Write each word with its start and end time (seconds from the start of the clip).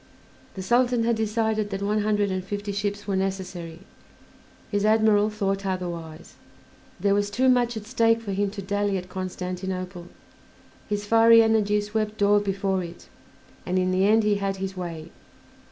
The 0.55 0.63
Sultan 0.63 1.03
had 1.03 1.15
decided 1.15 1.69
that 1.69 1.83
one 1.83 2.01
hundred 2.01 2.31
and 2.31 2.43
fifty 2.43 2.71
ships 2.71 3.05
were 3.05 3.15
necessary; 3.15 3.81
his 4.71 4.83
admiral 4.83 5.29
thought 5.29 5.63
otherwise. 5.63 6.33
There 6.99 7.13
was 7.13 7.29
too 7.29 7.47
much 7.47 7.77
at 7.77 7.85
stake 7.85 8.19
for 8.19 8.31
him 8.31 8.49
to 8.49 8.63
dally 8.63 8.97
at 8.97 9.09
Constantinople; 9.09 10.07
his 10.89 11.05
fiery 11.05 11.43
energy 11.43 11.79
swept 11.81 12.23
all 12.23 12.39
before 12.39 12.83
it, 12.83 13.09
and 13.63 13.77
in 13.77 13.91
the 13.91 14.07
end 14.07 14.23
he 14.23 14.37
had 14.37 14.55
his 14.55 14.75
way. 14.75 15.11